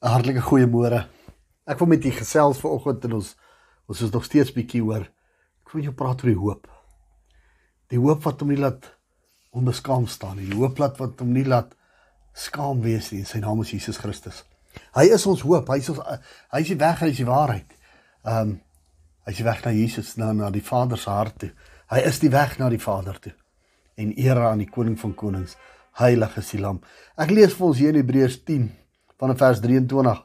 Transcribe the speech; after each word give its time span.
'n 0.00 0.08
Hartlike 0.08 0.40
goeiemôre. 0.40 1.06
Ek 1.68 1.78
wil 1.78 1.88
met 1.88 2.04
u 2.04 2.10
gesels 2.10 2.58
vanoggend 2.58 3.04
en 3.04 3.12
ons 3.18 3.34
ons 3.86 4.00
is 4.00 4.10
nog 4.10 4.24
steeds 4.24 4.52
bietjie 4.54 4.80
oor 4.80 5.02
ek 5.02 5.72
wil 5.74 5.84
jou 5.84 5.92
praat 5.92 6.22
oor 6.24 6.30
die 6.30 6.40
hoop. 6.40 6.68
Die 7.92 7.98
hoop 8.00 8.24
wat 8.24 8.40
hom 8.40 8.48
nie 8.48 8.58
laat 8.58 8.88
onbeskaam 9.52 10.06
staan 10.08 10.38
nie. 10.38 10.48
Die 10.48 10.56
hoop 10.56 10.80
wat 10.80 10.96
wat 11.02 11.20
hom 11.20 11.34
nie 11.34 11.44
laat 11.44 11.76
skaam 12.32 12.80
wees 12.80 13.10
nie. 13.12 13.26
Sy 13.28 13.42
naam 13.44 13.60
is 13.60 13.74
Jesus 13.74 14.00
Christus. 14.00 14.40
Hy 14.96 15.04
is 15.12 15.26
ons 15.28 15.44
hoop. 15.44 15.68
Hy 15.68 15.78
is 15.82 15.92
ons 15.92 16.00
hy 16.00 16.62
is 16.64 16.72
die 16.72 16.80
weg, 16.80 17.04
hy 17.04 17.12
is 17.12 17.20
die 17.20 17.28
waarheid. 17.28 17.76
Ehm 18.24 18.40
um, 18.40 18.56
hy 19.28 19.36
is 19.36 19.42
die 19.42 19.44
weg 19.46 19.60
na 19.66 19.70
Jesus, 19.76 20.16
na 20.16 20.32
na 20.32 20.48
die 20.50 20.64
Vader 20.64 20.98
se 20.98 21.12
hart 21.12 21.36
toe. 21.44 21.52
Hy 21.92 22.00
is 22.08 22.18
die 22.24 22.32
weg 22.32 22.56
na 22.58 22.70
die 22.72 22.80
Vader 22.80 23.20
toe. 23.20 23.36
En 24.00 24.16
eer 24.16 24.40
aan 24.48 24.64
die 24.64 24.70
koning 24.70 24.96
van 24.98 25.12
konings. 25.14 25.58
Heilig 26.00 26.38
is 26.40 26.54
die 26.56 26.64
lam. 26.64 26.80
Ek 27.20 27.30
lees 27.30 27.52
vir 27.52 27.66
ons 27.68 27.78
hier 27.78 27.92
in 27.92 28.00
Hebreërs 28.00 28.40
10 28.48 28.70
van 29.20 29.36
vers 29.36 29.60
23. 29.60 30.24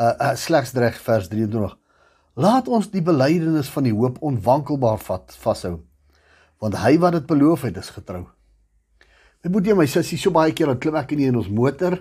Uh, 0.00 0.12
uh 0.16 0.34
slegs 0.36 0.72
reg 0.72 0.98
vers 1.04 1.28
23. 1.28 1.76
Laat 2.40 2.68
ons 2.68 2.88
die 2.92 3.02
belydenis 3.04 3.68
van 3.74 3.84
die 3.84 3.94
hoop 3.94 4.20
onwankelbaar 4.24 5.00
vat 5.04 5.34
vashou. 5.42 5.80
Want 6.60 6.78
hy 6.80 6.96
wat 7.00 7.18
dit 7.18 7.26
beloof 7.28 7.66
het, 7.68 7.76
is 7.80 7.92
getrou. 7.92 8.26
My 9.44 9.52
boetie 9.52 9.74
my 9.76 9.86
sussie, 9.88 10.18
so 10.20 10.32
baie 10.32 10.52
keer 10.52 10.68
dan 10.68 10.80
klim 10.80 10.96
ek 11.00 11.12
in 11.16 11.36
ons 11.36 11.48
motor 11.48 11.96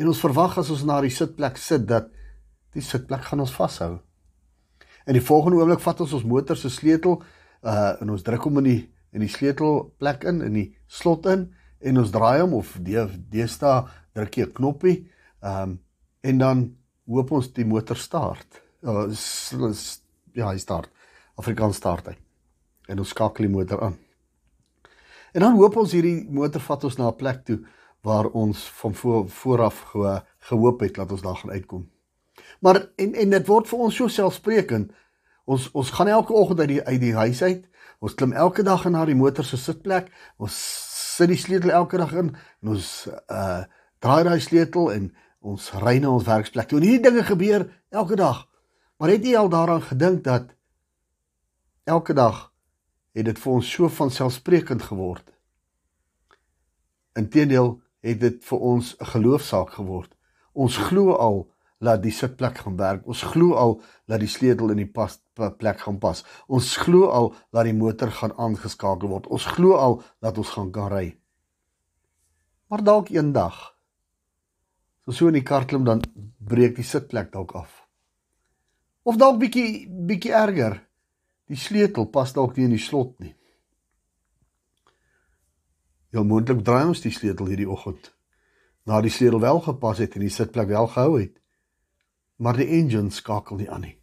en 0.00 0.08
ons 0.08 0.20
verwag 0.20 0.58
as 0.60 0.70
ons 0.72 0.84
na 0.88 1.00
die 1.04 1.12
sitplek 1.12 1.58
sit 1.60 1.86
dat 1.88 2.08
die 2.76 2.84
sitplek 2.84 3.24
gaan 3.28 3.40
ons 3.44 3.52
vashou. 3.52 3.98
En 5.08 5.16
die 5.16 5.24
volgende 5.24 5.60
oomblik 5.60 5.80
vat 5.80 6.00
ons 6.04 6.12
ons 6.16 6.24
motor 6.28 6.56
se 6.56 6.70
sleutel 6.72 7.20
uh 7.64 8.00
en 8.00 8.12
ons 8.12 8.24
druk 8.24 8.44
hom 8.48 8.60
in 8.62 8.68
die 8.68 8.80
in 9.12 9.24
die 9.24 9.32
sleutelplek 9.32 10.24
in 10.28 10.40
in 10.44 10.54
die 10.56 10.68
slot 10.88 11.26
in 11.28 11.48
en 11.80 12.00
ons 12.00 12.12
draai 12.12 12.40
hom 12.40 12.54
of 12.60 12.76
deesdae 12.80 13.82
druk 14.16 14.36
jy 14.36 14.46
'n 14.46 14.54
knoppie 14.56 14.96
Ehm 15.40 15.62
um, 15.62 15.78
en 16.20 16.38
dan 16.38 16.58
hoop 17.08 17.30
ons 17.32 17.52
die 17.56 17.64
motor 17.64 17.96
start. 17.96 18.60
Ja, 18.84 19.06
ja, 20.32 20.50
hy 20.50 20.58
start. 20.58 20.90
Afrikaans 21.40 21.76
start 21.80 22.10
hy. 22.12 22.16
En 22.92 22.98
ons 23.00 23.08
skakel 23.08 23.48
die 23.48 23.52
motor 23.52 23.80
aan. 23.86 23.96
En 25.32 25.40
dan 25.40 25.56
hoop 25.56 25.78
ons 25.80 25.94
hierdie 25.96 26.26
motor 26.30 26.60
vat 26.60 26.84
ons 26.84 26.98
na 26.98 27.08
'n 27.08 27.16
plek 27.16 27.44
toe 27.44 27.60
waar 28.02 28.26
ons 28.26 28.68
van 28.80 28.94
voor, 28.94 29.28
vooraf 29.28 29.80
ge, 29.80 30.22
gehoop 30.38 30.80
het 30.80 30.94
dat 30.94 31.10
ons 31.12 31.22
daar 31.22 31.36
gaan 31.36 31.50
uitkom. 31.50 31.90
Maar 32.60 32.88
en 32.96 33.14
en 33.14 33.30
dit 33.30 33.46
word 33.46 33.68
vir 33.68 33.78
ons 33.78 33.96
so 33.96 34.08
selfsprekend. 34.08 34.92
Ons 35.44 35.70
ons 35.72 35.90
gaan 35.90 36.08
elke 36.08 36.32
oggend 36.32 36.60
uit 36.60 36.68
die 36.68 36.82
uit 36.84 37.00
die 37.00 37.14
huis 37.14 37.42
uit. 37.42 37.68
Ons 37.98 38.14
klim 38.14 38.32
elke 38.32 38.62
dag 38.62 38.84
na 38.88 39.04
die 39.04 39.14
motor 39.14 39.44
se 39.44 39.56
sitplek. 39.56 40.12
Ons 40.36 40.56
sit 41.16 41.28
die 41.28 41.36
sleutel 41.36 41.70
elke 41.70 41.96
dag 41.96 42.12
in 42.12 42.36
en 42.62 42.68
ons 42.68 43.08
uh 43.28 43.64
draai 44.00 44.24
daai 44.24 44.40
sleutel 44.40 44.92
en 44.92 45.10
ons 45.40 45.70
ry 45.80 45.98
na 45.98 46.12
ons 46.12 46.26
werksplek 46.26 46.68
toe. 46.68 46.78
En 46.80 46.86
hierdie 46.86 47.10
dinge 47.10 47.24
gebeur 47.24 47.66
elke 47.88 48.16
dag. 48.16 48.46
Maar 49.00 49.14
het 49.16 49.24
jy 49.24 49.36
al 49.36 49.48
daaraan 49.48 49.82
gedink 49.82 50.24
dat 50.24 50.52
elke 51.84 52.14
dag 52.14 52.50
het 53.16 53.24
dit 53.24 53.38
vir 53.38 53.52
ons 53.52 53.70
so 53.76 53.88
van 53.88 54.10
selfsprekend 54.10 54.82
geword? 54.82 55.24
Inteendeel 57.16 57.78
het 58.04 58.20
dit 58.20 58.44
vir 58.44 58.58
ons 58.58 58.96
'n 59.00 59.04
geloofsaak 59.04 59.70
geword. 59.70 60.12
Ons 60.52 60.76
glo 60.76 61.16
al 61.16 61.50
dat 61.80 62.02
die 62.02 62.12
sitplek 62.12 62.58
gaan 62.58 62.76
werk. 62.76 63.06
Ons 63.06 63.22
glo 63.22 63.54
al 63.54 63.80
dat 64.06 64.20
die 64.20 64.28
sleutel 64.28 64.70
in 64.70 64.76
die 64.76 64.92
pas 64.92 65.18
plek 65.34 65.80
gaan 65.80 65.98
pas. 65.98 66.24
Ons 66.46 66.76
glo 66.76 67.08
al 67.08 67.34
dat 67.50 67.64
die 67.64 67.74
motor 67.74 68.10
gaan 68.10 68.36
aangeskakel 68.36 69.08
word. 69.08 69.26
Ons 69.26 69.46
glo 69.46 69.74
al 69.74 70.02
dat 70.20 70.38
ons 70.38 70.48
gaan 70.48 70.70
kan 70.70 70.92
ry. 70.92 71.16
Maar 72.68 72.84
dalk 72.84 73.08
eendag 73.08 73.79
So 75.06 75.12
so 75.12 75.28
in 75.28 75.38
die 75.38 75.46
kar 75.46 75.64
klim 75.66 75.84
dan 75.84 76.02
breek 76.38 76.76
die 76.76 76.84
sitplek 76.84 77.32
dalk 77.32 77.54
af. 77.56 77.70
Of 79.02 79.16
dalk 79.16 79.38
bietjie 79.40 79.88
bietjie 79.88 80.34
erger. 80.36 80.80
Die 81.48 81.58
sleutel 81.58 82.06
pas 82.12 82.32
dalk 82.36 82.56
nie 82.56 82.68
in 82.68 82.76
die 82.76 82.82
slot 82.82 83.16
nie. 83.20 83.34
Ja 86.12 86.22
moontlik 86.26 86.60
draai 86.66 86.90
ons 86.90 87.00
die 87.02 87.14
sleutel 87.14 87.48
hierdie 87.50 87.70
oggend. 87.70 88.12
Na 88.86 89.00
die 89.00 89.12
sleutel 89.12 89.40
wel 89.40 89.62
gepas 89.64 90.02
het 90.02 90.18
en 90.18 90.26
die 90.26 90.34
sitplek 90.34 90.68
wel 90.68 90.90
gehou 90.92 91.16
het. 91.20 91.40
Maar 92.36 92.60
die 92.60 92.68
engine 92.80 93.10
skakel 93.10 93.60
nie 93.60 93.70
aan 93.70 93.86
nie. 93.86 93.96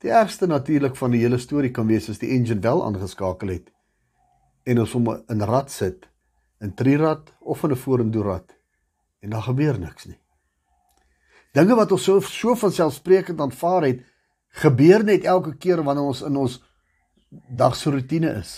Die 0.00 0.12
ergste 0.16 0.46
natuurlik 0.48 0.96
van 0.96 1.12
die 1.12 1.20
hele 1.20 1.38
storie 1.38 1.72
kan 1.76 1.90
wees 1.90 2.08
as 2.08 2.22
die 2.22 2.30
engine 2.32 2.62
wel 2.64 2.80
aangeskakel 2.86 3.52
het 3.52 3.68
en 4.68 4.78
ons 4.80 4.92
hom 4.92 5.08
in 5.32 5.44
rad 5.48 5.70
sit, 5.72 6.04
in 6.60 6.72
trirad 6.76 7.32
of 7.40 7.64
in 7.64 7.72
'n 7.72 7.76
vorentoe 7.76 8.22
rad 8.22 8.59
en 9.20 9.30
daar 9.30 9.42
gebeur 9.42 9.78
niks 9.78 10.06
nie. 10.08 10.18
Dinge 11.52 11.74
wat 11.74 11.92
ons 11.92 12.04
so 12.04 12.20
so 12.20 12.54
van 12.54 12.72
selfsprekend 12.72 13.40
aanvaar 13.40 13.86
het, 13.88 14.04
gebeur 14.62 15.04
net 15.04 15.24
elke 15.24 15.56
keer 15.56 15.82
wanneer 15.82 16.10
ons 16.12 16.22
in 16.26 16.36
ons 16.36 16.58
dagse 17.56 17.90
rotine 17.90 18.30
is. 18.40 18.52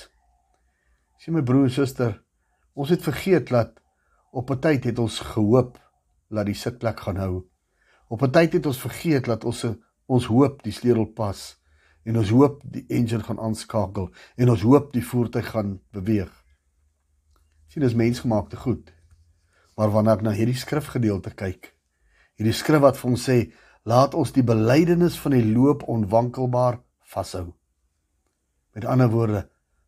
Sien 1.18 1.34
my 1.34 1.42
broer 1.42 1.68
en 1.68 1.72
suster, 1.72 2.18
ons 2.74 2.90
het 2.92 3.02
vergeet 3.02 3.48
dat 3.48 3.80
op 4.32 4.50
'n 4.50 4.60
tyd 4.60 4.84
het 4.84 4.98
ons 4.98 5.18
gehoop 5.20 5.78
dat 6.28 6.46
die 6.46 6.54
sitplek 6.54 7.00
gaan 7.00 7.16
hou. 7.16 7.44
Op 8.08 8.22
'n 8.22 8.30
tyd 8.30 8.52
het 8.52 8.66
ons 8.66 8.80
vergeet 8.80 9.24
dat 9.24 9.44
ons 9.44 9.66
ons 10.06 10.26
hoop 10.26 10.62
die 10.62 10.72
sleutel 10.72 11.06
pas 11.06 11.60
en 12.02 12.18
ons 12.18 12.30
hoop 12.30 12.62
die 12.64 12.84
engine 12.88 13.22
gaan 13.22 13.40
aanskakel 13.40 14.10
en 14.36 14.50
ons 14.50 14.62
hoop 14.62 14.92
die 14.92 15.04
voertuig 15.04 15.50
gaan 15.50 15.80
beweeg. 15.90 16.44
Sien 17.66 17.82
dis 17.82 17.94
mensgemaakte 17.94 18.56
goed. 18.56 18.92
Maar 19.76 19.92
wanneer 19.94 20.20
ek 20.20 20.24
na 20.26 20.34
hierdie 20.36 20.58
skrifgedeelte 20.58 21.32
kyk, 21.36 21.72
hierdie 22.36 22.56
skrif 22.56 22.82
wat 22.84 22.98
vir 23.00 23.10
ons 23.10 23.26
sê, 23.28 23.38
laat 23.88 24.14
ons 24.14 24.32
die 24.34 24.44
belydenis 24.46 25.16
van 25.20 25.34
die 25.36 25.44
loop 25.44 25.86
onwankelbaar 25.90 26.80
vashou. 27.12 27.52
Met 28.76 28.86
ander 28.88 29.10
woorde, 29.12 29.46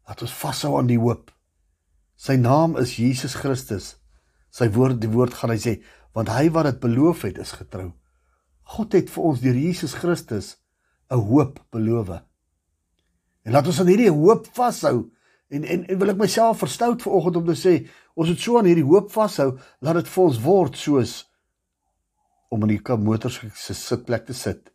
laat 0.08 0.22
ons 0.24 0.34
vashou 0.40 0.74
aan 0.78 0.88
die 0.90 1.00
hoop. 1.00 1.30
Sy 2.16 2.36
naam 2.40 2.76
is 2.80 2.96
Jesus 2.98 3.36
Christus. 3.38 3.94
Sy 4.54 4.68
woord, 4.74 5.00
die 5.02 5.10
woord 5.10 5.34
gaan 5.34 5.52
hy 5.54 5.60
sê, 5.60 5.78
want 6.14 6.30
hy 6.30 6.48
wat 6.54 6.68
dit 6.68 6.80
beloof 6.82 7.24
het, 7.26 7.40
is 7.42 7.56
getrou. 7.58 7.90
God 8.74 8.94
het 8.96 9.10
vir 9.12 9.24
ons 9.28 9.40
deur 9.42 9.56
Jesus 9.58 9.96
Christus 9.98 10.56
'n 11.10 11.20
hoop 11.20 11.60
beloof. 11.70 12.22
En 13.44 13.52
laat 13.52 13.66
ons 13.66 13.80
aan 13.80 13.90
hierdie 13.92 14.10
hoop 14.10 14.46
vashou 14.56 15.10
En 15.48 15.64
en, 15.64 15.84
en 15.86 15.98
wil 15.98 16.12
ek 16.14 16.20
myself 16.20 16.62
verstout 16.64 17.02
vanoggend 17.04 17.36
om 17.36 17.48
te 17.48 17.56
sê, 17.58 17.74
ons 18.16 18.30
moet 18.30 18.40
so 18.40 18.58
aan 18.58 18.68
hierdie 18.68 18.86
hoop 18.86 19.10
vashou, 19.12 19.54
laat 19.84 20.00
dit 20.00 20.12
vir 20.14 20.24
ons 20.24 20.40
word 20.44 20.78
soos 20.80 21.16
om 22.54 22.64
in 22.64 22.76
die 22.76 22.96
motors 23.02 23.40
se 23.58 23.74
sitplek 23.74 24.28
te 24.28 24.36
sit. 24.36 24.70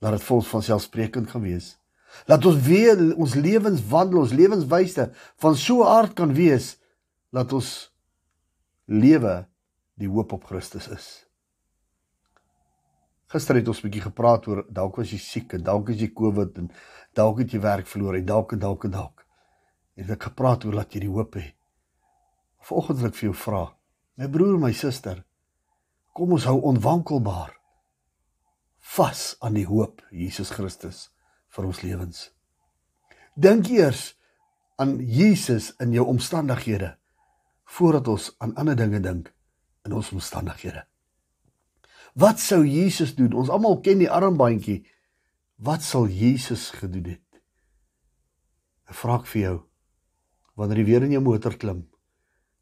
Laat 0.00 0.16
dit 0.18 0.26
vir 0.28 0.36
ons 0.36 0.48
van 0.54 0.62
selfsprekend 0.62 1.30
gaan 1.32 1.44
wees. 1.44 1.74
Laat 2.30 2.46
ons 2.48 2.58
weer 2.64 3.00
ons 3.16 3.34
lewens 3.34 3.82
wandel, 3.90 4.22
ons 4.22 4.32
lewenswyse 4.32 5.10
van 5.42 5.56
so 5.56 5.82
'n 5.82 5.92
aard 5.98 6.14
kan 6.14 6.32
wees 6.32 6.76
dat 7.32 7.52
ons 7.52 7.90
lewe 8.86 9.46
die 9.98 10.08
hoop 10.08 10.32
op 10.32 10.44
Christus 10.44 10.88
is. 10.88 11.26
Gister 13.26 13.56
het 13.56 13.68
ons 13.68 13.82
'n 13.82 13.88
bietjie 13.88 14.06
gepraat 14.08 14.46
oor 14.46 14.64
dalk 14.70 14.96
was 14.96 15.10
jy 15.10 15.18
siek 15.18 15.52
en 15.52 15.62
dalk 15.62 15.90
is 15.90 16.00
jy 16.00 16.12
COVID 16.14 16.58
en 16.58 16.70
dalk 17.12 17.38
het 17.38 17.52
jy 17.52 17.60
werk 17.60 17.86
verloor 17.86 18.14
en 18.14 18.24
dalk 18.24 18.52
en 18.52 18.58
dalk 18.58 18.84
en 18.84 18.90
dalk 18.90 19.25
het 19.96 20.10
ek 20.12 20.28
gepraat 20.28 20.64
oor 20.66 20.76
dat 20.82 20.94
jy 20.94 21.06
die 21.06 21.12
hoop 21.12 21.38
het. 21.40 21.54
Vanoggend 22.66 23.00
wil 23.00 23.10
ek 23.10 23.18
vir 23.18 23.28
jou 23.28 23.36
vra, 23.38 23.62
my 24.18 24.28
broer 24.32 24.56
en 24.56 24.64
my 24.66 24.72
suster, 24.74 25.22
kom 26.16 26.32
ons 26.36 26.46
hou 26.48 26.58
onwankelbaar 26.70 27.52
vas 28.96 29.22
aan 29.42 29.56
die 29.58 29.66
hoop 29.66 30.02
Jesus 30.14 30.52
Christus 30.54 31.08
vir 31.54 31.66
ons 31.68 31.82
lewens. 31.82 32.30
Dink 33.34 33.68
eers 33.72 34.14
aan 34.80 34.96
Jesus 35.00 35.72
in 35.82 35.92
jou 35.96 36.06
omstandighede 36.08 36.94
voordat 37.76 38.08
ons 38.08 38.30
aan 38.38 38.54
ander 38.56 38.76
dinge 38.78 39.00
dink 39.02 39.32
in 39.84 39.96
ons 39.96 40.12
omstandighede. 40.14 40.84
Wat 42.16 42.40
sou 42.40 42.62
Jesus 42.64 43.14
doen? 43.14 43.34
Ons 43.36 43.50
almal 43.52 43.80
ken 43.84 44.00
die 44.00 44.10
armbandjie. 44.10 44.84
Wat 45.60 45.82
sal 45.84 46.06
Jesus 46.08 46.70
gedoen 46.72 47.10
het? 47.16 47.40
Ek 48.86 48.96
vra 48.96 49.18
ek 49.20 49.28
vir 49.28 49.42
jou, 49.42 49.56
wanneer 50.56 50.80
jy 50.80 50.86
weer 50.88 51.04
in 51.06 51.14
jou 51.14 51.22
motor 51.22 51.56
klim. 51.56 51.84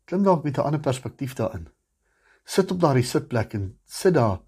Klim 0.04 0.24
dalk 0.26 0.44
met 0.44 0.58
'n 0.58 0.66
ander 0.66 0.80
perspektief 0.80 1.34
daarin. 1.34 1.68
Sit 2.44 2.70
op 2.70 2.80
daardie 2.80 3.04
sitplek 3.04 3.54
en 3.54 3.78
sit 3.84 4.14
daar 4.14 4.40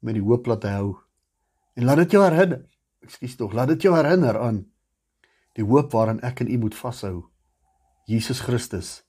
met 0.00 0.14
die 0.14 0.22
hoop 0.22 0.44
dat 0.44 0.62
hy 0.62 0.70
hou. 0.70 0.96
En 1.74 1.84
laat 1.84 1.96
dit 1.96 2.10
jou 2.10 2.24
herinner. 2.24 2.66
Ekskuus 3.00 3.36
tog, 3.36 3.52
laat 3.52 3.68
dit 3.68 3.82
jou 3.82 3.94
herinner 3.94 4.38
aan 4.38 4.66
die 5.54 5.64
hoop 5.64 5.92
waaraan 5.92 6.20
ek 6.20 6.40
en 6.40 6.50
u 6.50 6.58
moet 6.58 6.74
vashou. 6.74 7.30
Jesus 8.04 8.40
Christus 8.40 9.04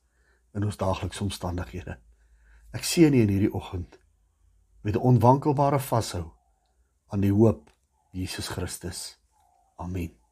in 0.53 0.65
ons 0.65 0.77
daaglikse 0.77 1.23
omstandighede. 1.23 1.97
Ek 2.71 2.83
seën 2.83 3.13
u 3.13 3.21
in 3.21 3.29
hierdie 3.29 3.53
oggend 3.53 3.99
met 4.81 4.95
'n 4.95 5.05
onwankelbare 5.11 5.79
vashou 5.79 6.31
aan 7.07 7.21
die 7.21 7.33
hoop 7.33 7.69
Jesus 8.11 8.47
Christus. 8.47 9.17
Amen. 9.77 10.28